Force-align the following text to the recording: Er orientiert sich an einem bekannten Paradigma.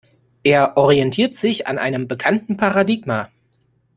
Er 0.41 0.77
orientiert 0.77 1.35
sich 1.35 1.67
an 1.67 1.77
einem 1.77 2.07
bekannten 2.07 2.57
Paradigma. 2.57 3.29